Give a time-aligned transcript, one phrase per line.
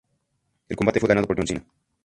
[0.67, 1.65] El combate fue ganado por John Cena.